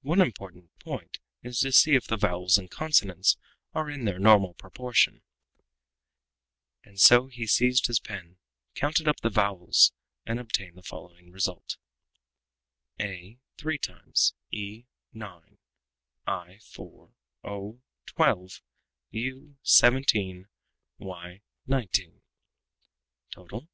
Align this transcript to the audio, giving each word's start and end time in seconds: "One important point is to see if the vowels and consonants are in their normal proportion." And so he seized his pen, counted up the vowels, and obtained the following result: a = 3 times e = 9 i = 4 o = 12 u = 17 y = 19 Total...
"One 0.00 0.20
important 0.20 0.76
point 0.80 1.20
is 1.44 1.60
to 1.60 1.70
see 1.70 1.94
if 1.94 2.08
the 2.08 2.16
vowels 2.16 2.58
and 2.58 2.68
consonants 2.68 3.36
are 3.72 3.88
in 3.88 4.04
their 4.04 4.18
normal 4.18 4.54
proportion." 4.54 5.22
And 6.82 6.98
so 6.98 7.28
he 7.28 7.46
seized 7.46 7.86
his 7.86 8.00
pen, 8.00 8.38
counted 8.74 9.06
up 9.06 9.20
the 9.20 9.30
vowels, 9.30 9.92
and 10.26 10.40
obtained 10.40 10.76
the 10.76 10.82
following 10.82 11.30
result: 11.30 11.76
a 12.98 13.38
= 13.48 13.58
3 13.58 13.78
times 13.78 14.34
e 14.50 14.86
= 15.00 15.12
9 15.12 15.58
i 16.26 16.58
= 16.60 16.62
4 16.72 17.14
o 17.44 17.80
= 17.96 18.06
12 18.06 18.62
u 19.12 19.54
= 19.60 19.62
17 19.62 20.48
y 20.98 21.42
= 21.54 21.66
19 21.68 22.22
Total... 23.30 23.68